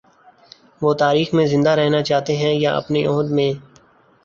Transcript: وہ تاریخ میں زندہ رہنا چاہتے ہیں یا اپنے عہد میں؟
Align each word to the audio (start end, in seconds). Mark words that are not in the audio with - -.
وہ 0.81 0.93
تاریخ 0.93 1.33
میں 1.33 1.45
زندہ 1.45 1.69
رہنا 1.71 2.01
چاہتے 2.03 2.37
ہیں 2.37 2.53
یا 2.55 2.75
اپنے 2.77 3.05
عہد 3.05 3.31
میں؟ 3.31 3.51